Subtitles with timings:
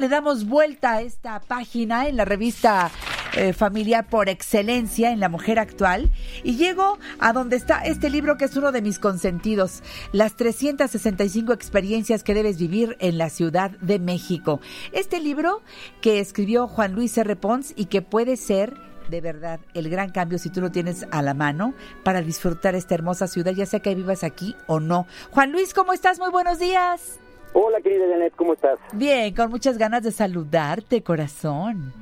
[0.00, 2.88] Le damos vuelta a esta página en la revista
[3.36, 6.12] eh, familiar por excelencia en la mujer actual
[6.44, 9.82] y llego a donde está este libro que es uno de mis consentidos,
[10.12, 14.60] las 365 experiencias que debes vivir en la Ciudad de México.
[14.92, 15.62] Este libro
[16.00, 17.34] que escribió Juan Luis R.
[17.34, 18.74] Pons y que puede ser
[19.10, 21.74] de verdad el gran cambio si tú lo tienes a la mano
[22.04, 25.08] para disfrutar esta hermosa ciudad, ya sea que vivas aquí o no.
[25.32, 26.20] Juan Luis, ¿cómo estás?
[26.20, 27.18] Muy buenos días.
[27.52, 28.78] Hola, querida Janet, ¿cómo estás?
[28.92, 31.92] Bien, con muchas ganas de saludarte, corazón.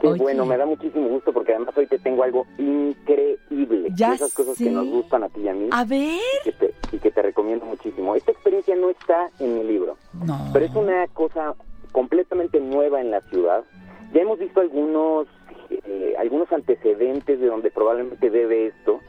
[0.00, 3.88] Qué bueno, me da muchísimo gusto porque además hoy te tengo algo increíble.
[3.94, 5.68] Ya Esas cosas que nos gustan a ti y a mí.
[5.72, 6.20] A ver.
[6.44, 8.14] Y que, te, y que te recomiendo muchísimo.
[8.14, 9.96] Esta experiencia no está en mi libro.
[10.24, 10.38] No.
[10.52, 11.54] Pero es una cosa
[11.90, 13.64] completamente nueva en la ciudad.
[14.12, 15.26] Ya hemos visto algunos,
[15.70, 19.00] eh, algunos antecedentes de donde probablemente debe esto.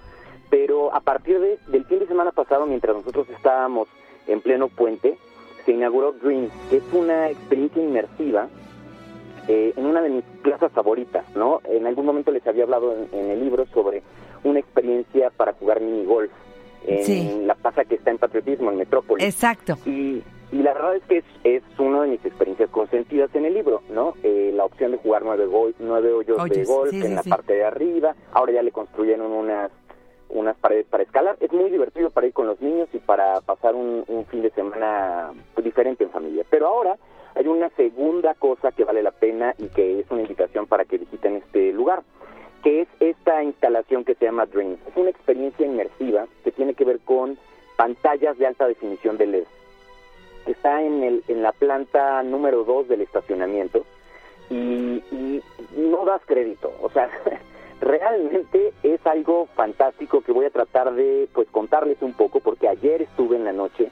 [0.49, 3.87] Pero a partir de, del fin de semana pasado, mientras nosotros estábamos
[4.25, 5.17] en pleno puente,
[5.69, 8.47] se inauguró Dream, que es una experiencia inmersiva
[9.47, 11.61] eh, en una de mis plazas favoritas, ¿no?
[11.63, 14.01] En algún momento les había hablado en, en el libro sobre
[14.43, 16.31] una experiencia para jugar mini golf
[16.87, 17.41] en Sí.
[17.45, 19.23] la plaza que está en Patriotismo, en Metrópolis.
[19.23, 19.75] Exacto.
[19.85, 23.53] Y, y la verdad es que es, es una de mis experiencias consentidas en el
[23.53, 24.15] libro, ¿no?
[24.23, 27.21] Eh, la opción de jugar nueve, gol, nueve hoyos de golf sí, en sí, la
[27.35, 29.69] parte de arriba, ahora ya le construyeron unas
[30.29, 31.37] unas paredes para escalar.
[31.39, 34.51] Es muy divertido para ir con los niños y para pasar un, un fin de
[34.51, 36.45] semana diferente en familia.
[36.49, 36.97] Pero ahora
[37.35, 40.97] hay una segunda cosa que vale la pena y que es una invitación para que
[40.97, 42.03] visiten este lugar,
[42.63, 44.79] que es esta instalación que se llama Dreams.
[44.87, 47.37] Es una experiencia inmersiva que tiene que ver con
[47.77, 49.43] pantallas de alta definición de LED.
[50.45, 53.85] Está en, el, en la planta número 2 del estacionamiento
[54.49, 55.43] y, y
[55.77, 56.73] no das crédito.
[56.81, 57.09] O sea,
[57.81, 63.01] realmente es algo fantástico que voy a tratar de pues contarles un poco porque ayer
[63.01, 63.91] estuve en la noche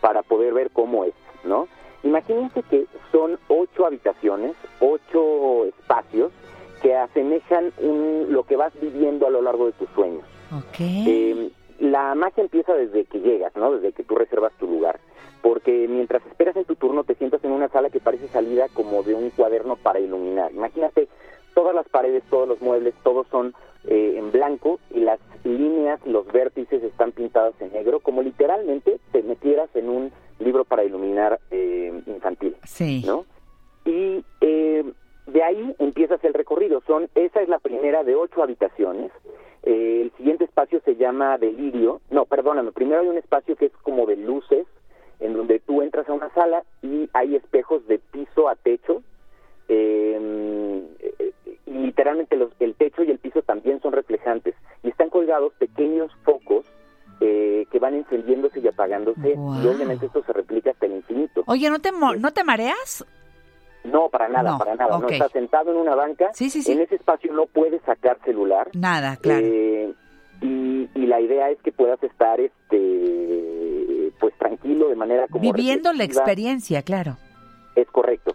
[0.00, 1.14] para poder ver cómo es,
[1.44, 1.68] ¿no?
[2.02, 6.32] Imagínense que son ocho habitaciones, ocho espacios
[6.82, 10.22] que asemejan un- lo que vas viviendo a lo largo de tus sueños.
[11.06, 13.72] Eh, la magia empieza desde que llegas, ¿no?
[13.72, 15.00] Desde que tú reservas tu lugar.
[15.42, 19.02] Porque mientras esperas en tu turno te sientas en una sala que parece salida como
[19.02, 20.52] de un cuaderno para iluminar.
[20.52, 21.08] Imagínate
[21.58, 23.52] todas las paredes, todos los muebles, todos son
[23.88, 29.24] eh, en blanco y las líneas, los vértices están pintados en negro, como literalmente te
[29.24, 32.54] metieras en un libro para iluminar eh, infantil.
[32.62, 33.02] sí.
[33.04, 33.26] ¿no?
[33.84, 34.84] Y eh,
[35.26, 36.80] de ahí empiezas el recorrido.
[36.86, 39.10] Son esa es la primera de ocho habitaciones.
[39.64, 42.00] Eh, el siguiente espacio se llama Delirio.
[42.08, 42.70] No, perdóname.
[42.70, 44.68] Primero hay un espacio que es como de luces,
[45.18, 49.02] en donde tú entras a una sala y hay espejos de piso a techo.
[49.68, 50.67] Eh,
[51.88, 54.54] literalmente los- el techo y el piso también son reflejantes.
[54.82, 56.64] Y están colgados pequeños focos
[57.20, 59.30] eh, que van encendiéndose y apagándose.
[59.34, 61.42] Y obviamente esto se replica hasta el infinito.
[61.48, 63.04] Oye, ¿no te, mo- ¿no te mareas?
[63.82, 64.96] No, para nada, No, para nada.
[64.96, 65.02] ok.
[65.02, 66.30] No estás sentado en una banca.
[66.32, 66.70] Sí, sí, sí.
[66.72, 68.68] En ese espacio no puedes sacar celular.
[68.74, 69.44] Nada, claro.
[69.44, 69.92] Eh,
[70.42, 75.92] y, y la idea es que puedas estar, este, pues tranquilo de manera como Viviendo
[75.92, 77.16] la experiencia, claro.
[77.74, 78.32] Es correcto.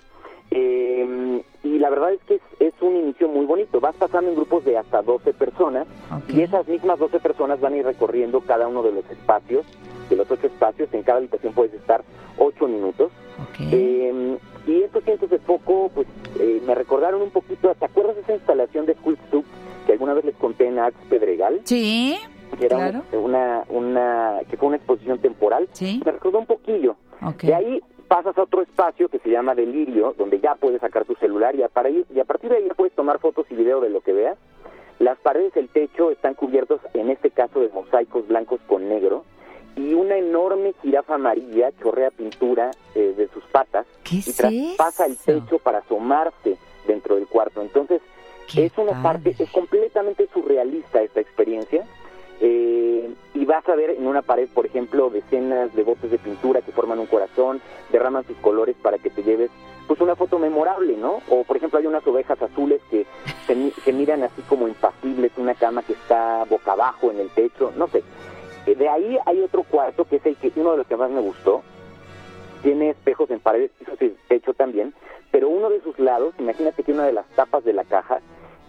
[0.52, 1.42] Eh,
[1.84, 3.82] la verdad es que es, es un inicio muy bonito.
[3.82, 5.86] Vas pasando en grupos de hasta 12 personas
[6.30, 9.66] y esas mismas 12 personas van a ir recorriendo cada uno de los espacios,
[10.10, 10.88] de los ocho espacios.
[10.94, 12.02] En cada habitación puedes estar
[12.38, 13.12] 8 minutos.
[13.60, 16.08] Eh, y estos cientos de foco, pues
[16.40, 18.96] eh, me recordaron un poquito, ¿te acuerdas de esa instalación de
[19.30, 19.44] Soup
[19.86, 21.60] que alguna vez les conté en Arts Pedregal?
[21.66, 22.18] sí,
[22.58, 23.04] Que era claro.
[23.12, 25.68] una, una, que fue una exposición temporal.
[25.74, 26.02] sí.
[26.06, 26.96] Me recordó un poquillo.
[27.22, 27.44] Ok.
[27.44, 31.16] De ahí pasas a otro espacio que se llama Delirio, donde ya puedes sacar tu
[31.16, 33.82] celular y a, para ir- y a partir de ahí puedes tomar fotos y video
[33.82, 34.38] de lo que veas.
[35.00, 39.24] Las paredes del techo están cubiertos, en este caso, de mosaicos blancos con negro.
[39.76, 45.18] Y una enorme jirafa amarilla chorrea pintura eh, de sus patas ¿Qué y traspasa el
[45.18, 47.62] techo para asomarse dentro del cuarto.
[47.64, 48.00] Entonces,
[48.56, 51.86] es una parte, es completamente surrealista esta experiencia.
[52.46, 56.62] Eh, y vas a ver en una pared, por ejemplo, decenas de botes de pintura
[56.62, 59.50] que forman un corazón, derraman sus colores para que te lleves
[59.88, 61.22] pues una foto memorable, ¿no?
[61.30, 63.06] O por ejemplo hay unas ovejas azules que
[63.48, 67.72] se, se miran así como impasibles, una cama que está boca abajo en el techo,
[67.78, 68.04] no sé.
[68.66, 71.12] Eh, De ahí hay otro cuarto que es el que uno de los que más
[71.12, 71.62] me gustó,
[72.62, 74.94] tiene espejos en paredes, pisos y techo también,
[75.32, 78.20] pero uno de sus lados, imagínate que una de las tapas de la caja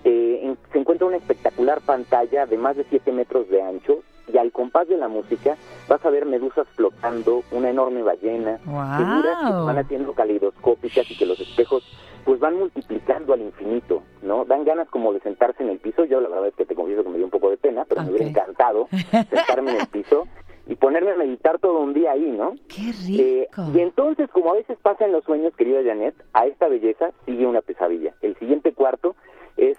[0.04, 4.02] eh, en- se encuentra una espectacular pantalla de más de 7 metros de ancho
[4.32, 5.56] y al compás de la música
[5.88, 9.66] vas a ver medusas flotando, una enorme ballena, figuras que Wow.
[9.66, 11.84] van haciendo caleidoscópicas y que los espejos
[12.24, 14.46] pues van multiplicando al infinito, ¿no?
[14.46, 17.02] Dan ganas como de sentarse en el piso, yo la verdad es que te confieso
[17.04, 18.88] que me dio un poco de pena, pero me hubiera encantado
[19.28, 20.26] sentarme en el piso
[20.66, 22.54] y poner ponerme a meditar todo un día ahí, ¿no?
[22.68, 23.62] Qué rico.
[23.74, 27.46] y entonces, como a veces pasa en los sueños, querida Janet, a esta belleza sigue
[27.46, 28.14] una pesadilla.
[28.22, 29.14] El siguiente cuarto
[29.56, 29.78] es,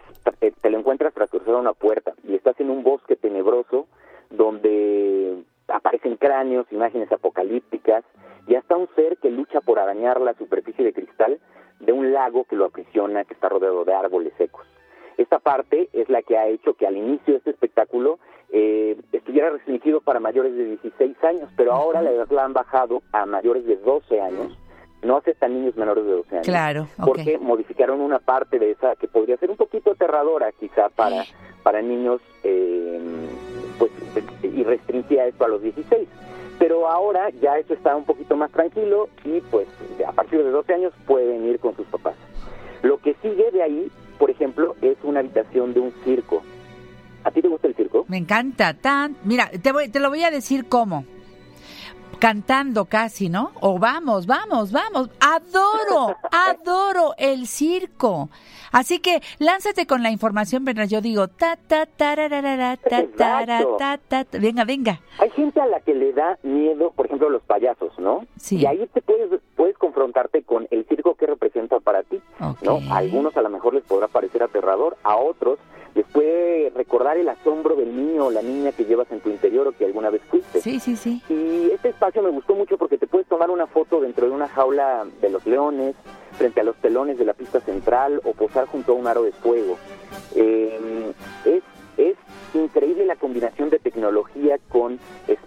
[0.62, 3.88] te lo encuentras tras cruzar una puerta y estás en un bosque tenebroso
[4.30, 8.04] donde aparecen cráneos, imágenes apocalípticas
[8.48, 11.39] y hasta un ser que lucha por arañar la superficie de cristal
[11.80, 14.66] de un lago que lo aprisiona, que está rodeado de árboles secos.
[15.18, 18.19] Esta parte es la que ha hecho que al inicio de este espectáculo
[18.51, 23.01] eh, estuviera restringido para mayores de 16 años, pero ahora la edad la han bajado
[23.12, 24.57] a mayores de 12 años.
[25.06, 26.48] No aceptan niños menores de 12 años.
[26.48, 26.88] Claro.
[27.04, 31.24] Porque modificaron una parte de esa que podría ser un poquito aterradora, quizá para,
[31.63, 33.00] para niños, eh,
[33.78, 33.92] pues,
[34.44, 36.07] y restringía esto a los 16
[36.57, 39.68] pero ahora ya eso está un poquito más tranquilo y pues
[40.07, 42.16] a partir de 12 años pueden ir con sus papás.
[42.81, 46.44] Lo que sigue de ahí, por ejemplo, es una habitación de un circo.
[47.24, 48.06] ¿A ti te gusta el circo?
[48.08, 48.74] Me encanta.
[48.75, 51.06] Tan, mira, te, voy, te lo voy a decir cómo
[52.25, 53.51] cantando casi, ¿no?
[53.62, 55.12] O vamos, vamos, vamos.
[55.19, 58.30] Adoro, adoro el circo.
[58.72, 62.16] Así que lánzate con la información mientras yo digo ta ta ta
[63.77, 65.01] ta ta venga, venga.
[65.19, 68.25] Hay gente a la que le da miedo, por ejemplo, los payasos, ¿no?
[68.38, 68.57] Sí.
[68.57, 72.19] Y ahí te puedes puedes confrontarte con el circo que representa para ti,
[72.63, 72.80] ¿no?
[72.89, 75.60] A algunos a lo mejor les podrá parecer aterrador, a otros
[76.76, 79.86] recordar el asombro del niño o la niña que llevas en tu interior o que
[79.86, 80.62] alguna vez fuiste.
[80.62, 81.22] Sí, sí, sí.
[81.30, 84.48] Y este espacio me gustó mucho porque te puedes tomar una foto dentro de una
[84.48, 85.96] jaula de los leones,
[86.38, 89.32] frente a los telones de la pista central o posar junto a un aro de
[89.32, 89.78] fuego.
[90.36, 91.14] Eh,
[91.46, 91.64] es,
[91.98, 92.16] es
[92.54, 95.00] increíble la combinación de tecnología con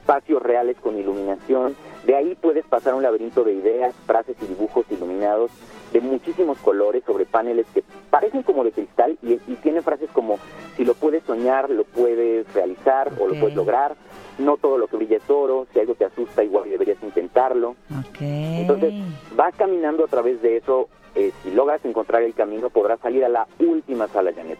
[0.08, 1.76] espacios reales, con iluminación.
[2.06, 5.50] De ahí puedes pasar un laberinto de ideas, frases y dibujos iluminados
[5.92, 10.38] de muchísimos colores sobre paneles que parecen como de cristal y, y tienen frases como
[10.76, 13.96] si lo puedes soñar, lo puedes realizar o lo puedes lograr.
[14.38, 17.76] No todo lo que brilla es oro, si algo te asusta igual deberías intentarlo.
[18.18, 18.94] Entonces
[19.36, 23.28] vas caminando a través de eso, eh, si logras encontrar el camino podrás salir a
[23.28, 24.58] la última sala, Janet,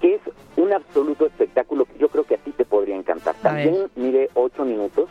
[0.00, 0.20] que es
[0.56, 3.34] un absoluto espectáculo que yo creo que a ti te podría encantar.
[3.42, 5.08] También mide ocho minutos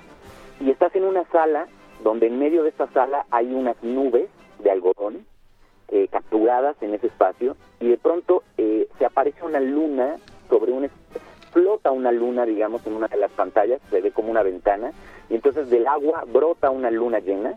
[0.59, 1.67] y estás en una sala
[2.03, 4.29] donde en medio de esta sala hay unas nubes
[4.59, 5.25] de algodón
[5.89, 10.17] eh, capturadas en ese espacio y de pronto eh, se aparece una luna
[10.49, 10.89] sobre un
[11.51, 14.91] flota una luna digamos en una de las pantallas se ve como una ventana
[15.29, 17.55] y entonces del agua brota una luna llena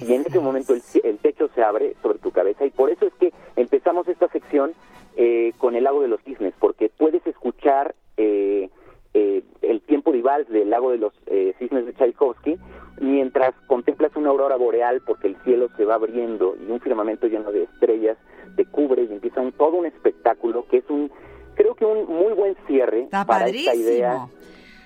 [0.00, 3.06] y en ese momento el, el, techo se abre sobre tu cabeza y por eso
[3.06, 4.72] es que empezamos esta sección
[5.16, 8.70] eh, con el lago de los cisnes porque puedes escuchar eh,
[9.14, 12.58] eh, el tiempo de del lago de los eh, cisnes de Tchaikovsky
[13.00, 17.50] mientras contemplas una aurora boreal porque el cielo se va abriendo y un firmamento lleno
[17.50, 18.16] de estrellas
[18.56, 21.10] te cubre y empieza un, todo un espectáculo que es un
[21.54, 24.28] creo que un muy buen cierre para esta idea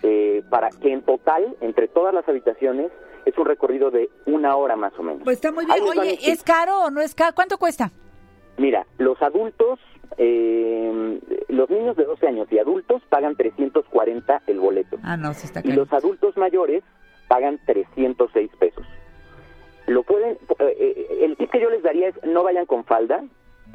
[0.02, 2.90] eh, para que en total entre todas las habitaciones
[3.24, 5.22] es un recorrido de una hora más o menos.
[5.24, 5.78] Pues está muy bien.
[5.82, 7.34] Oye, ¿es caro o no es caro?
[7.34, 7.90] ¿Cuánto cuesta?
[8.56, 9.80] Mira, los adultos,
[10.16, 14.98] eh, los niños de 12 años y adultos pagan 340 el boleto.
[15.02, 15.74] Ah, no, se está caro.
[15.74, 16.84] Y los adultos mayores
[17.28, 18.86] pagan 306 pesos.
[19.86, 23.24] Lo pueden, eh, el tip que yo les daría es no vayan con falda,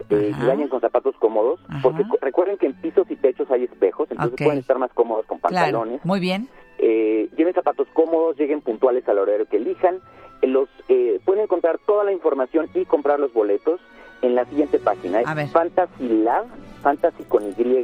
[0.09, 1.81] eh, y vayan con zapatos cómodos, Ajá.
[1.83, 5.39] porque recuerden que en pisos y techos hay espejos, entonces pueden estar más cómodos con
[5.39, 5.99] pantalones.
[5.99, 6.47] Claro, muy bien.
[6.79, 9.99] Eh, lleven zapatos cómodos, lleguen puntuales al horario que elijan.
[10.41, 13.79] Eh, Los eh, pueden encontrar toda la información y comprar los boletos
[14.21, 15.21] en la siguiente página.
[15.25, 15.41] A.
[15.41, 16.45] Es Fantasy Lab,
[16.81, 17.83] Fantasy con Y,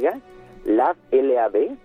[0.64, 1.76] Lab, L-A-B,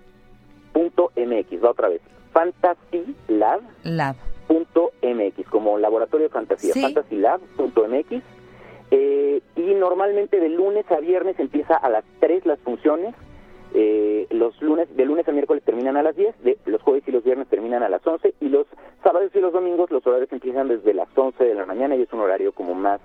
[0.74, 1.63] punto MX.
[1.63, 2.01] Va otra vez.
[2.32, 4.15] Fantasy Lab, Lab.
[4.48, 6.74] punto MX, como laboratorio de fantasía.
[6.74, 6.82] Sí.
[6.82, 8.24] Fantasylab.mx.
[8.94, 13.15] Eh, y normalmente de lunes a viernes empieza a las 3 las funciones.
[13.74, 17.12] Eh, los lunes, de lunes a miércoles terminan a las 10, de, los jueves y
[17.12, 18.68] los viernes terminan a las 11 y los
[19.04, 22.12] sábados y los domingos los horarios empiezan desde las 11 de la mañana y es
[22.12, 23.00] un horario como más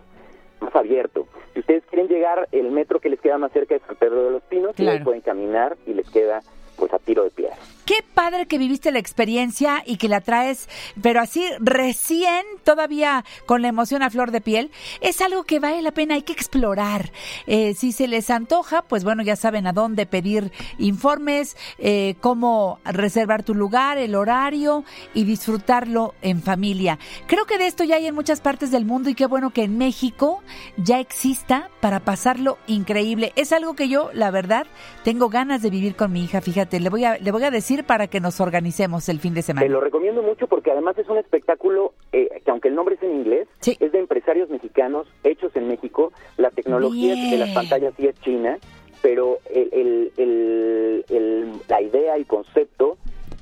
[0.61, 1.27] más abierto.
[1.53, 4.31] Si ustedes quieren llegar, el metro que les queda más cerca es San Pedro de
[4.31, 4.99] los Pinos, y Claro.
[4.99, 6.41] ahí pueden caminar y les queda
[6.77, 7.57] pues a tiro de piedra.
[7.87, 10.69] Qué padre que viviste la experiencia y que la traes,
[11.01, 15.83] pero así recién, todavía con la emoción a flor de piel, es algo que vale
[15.83, 17.13] la pena, hay que explorar.
[17.47, 22.81] Eh, si se les antoja, pues bueno, ya saben a dónde pedir informes, eh, cómo
[22.85, 24.83] reservar tu lugar, el horario
[25.15, 26.99] y disfrutarlo en familia.
[27.29, 29.63] Creo que de esto ya hay en muchas partes del mundo y qué bueno que
[29.63, 30.43] en México
[30.77, 33.33] ya exista para pasarlo increíble.
[33.37, 34.67] Es algo que yo, la verdad,
[35.05, 37.76] tengo ganas de vivir con mi hija, fíjate, le voy a, le voy a decir
[37.85, 39.67] para que nos organicemos el fin de Te semana.
[39.69, 43.13] lo recomiendo mucho porque además es un espectáculo eh, que aunque el nombre es en
[43.17, 43.77] inglés, Sí.
[43.81, 46.13] es de empresarios mexicanos hechos en México.
[46.37, 47.31] La tecnología Bien.
[47.31, 48.59] de las pantallas sí es china,
[49.03, 52.97] pero el, el- el- la idea y concepto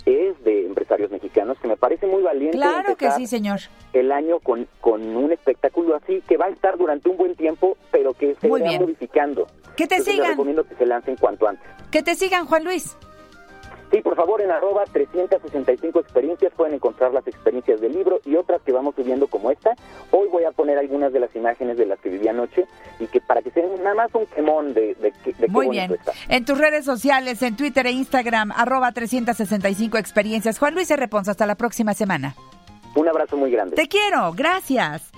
[0.07, 2.59] es de empresarios mexicanos, que me parece muy valiente.
[2.59, 3.61] Claro que sí, señor.
[3.95, 7.79] El año con, con un espectáculo así, que va a estar durante un buen tiempo,
[7.91, 9.47] pero que se va modificando.
[9.76, 10.31] Que te sigan.
[10.33, 11.67] recomiendo que se lancen cuanto antes.
[11.91, 12.97] Que te sigan, Juan Luis.
[13.94, 18.60] Sí, por favor, en arroba 365 experiencias pueden encontrar las experiencias del libro y otras
[18.62, 19.76] que vamos subiendo como esta.
[20.10, 22.66] Hoy voy a poner algunas de las imágenes de las que viví anoche
[22.98, 25.96] y que para que sea nada más un quemón de, de, de Muy bien.
[26.28, 30.58] En tus redes sociales, en Twitter e Instagram, arroba 365 experiencias.
[30.58, 32.34] Juan Luis Reponso, hasta la próxima semana.
[32.96, 33.76] Un abrazo muy grande.
[33.76, 35.13] Te quiero, gracias.